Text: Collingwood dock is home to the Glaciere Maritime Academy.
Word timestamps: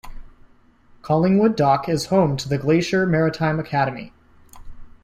Collingwood 1.03 1.55
dock 1.55 1.87
is 1.87 2.07
home 2.07 2.35
to 2.37 2.49
the 2.49 2.57
Glaciere 2.57 3.05
Maritime 3.05 3.59
Academy. 3.59 4.11